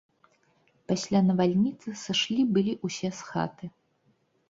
Пасля 0.91 1.19
навальніцы 1.27 1.89
сышлі 2.07 2.49
былі 2.59 2.73
ўсе 2.89 3.15
з 3.23 3.33
хаты. 3.33 3.65